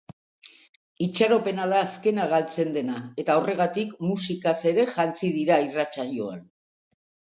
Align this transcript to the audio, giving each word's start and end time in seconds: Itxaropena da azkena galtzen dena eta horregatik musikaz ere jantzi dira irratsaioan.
Itxaropena 1.07 1.67
da 1.73 1.83
azkena 1.89 2.25
galtzen 2.33 2.75
dena 2.79 2.97
eta 3.25 3.37
horregatik 3.43 3.95
musikaz 4.09 4.59
ere 4.75 4.91
jantzi 4.99 5.35
dira 5.41 5.65
irratsaioan. 5.71 6.47